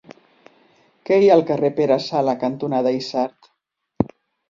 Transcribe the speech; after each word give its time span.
Què 1.09 1.19
hi 1.25 1.29
ha 1.29 1.35
al 1.35 1.45
carrer 1.51 1.71
Pere 1.81 1.99
Sala 2.07 2.37
cantonada 2.47 2.97
Isard? 3.01 3.55